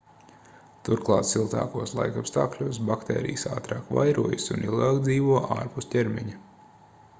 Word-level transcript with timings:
turklāt 0.87 1.27
siltākos 1.31 1.93
laikapstākļos 1.99 2.79
baktērijas 2.89 3.45
ātrāk 3.59 3.93
vairojas 3.99 4.49
un 4.57 4.67
ilgāk 4.71 5.01
dzīvo 5.09 5.39
ārpus 5.61 5.91
ķermeņa 5.95 6.45